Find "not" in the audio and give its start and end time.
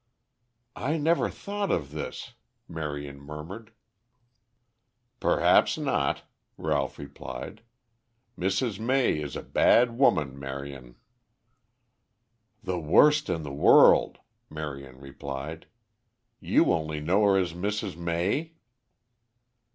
5.77-6.23